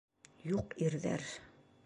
Юҡ 0.51 0.73
ирҙәр. 0.87 1.29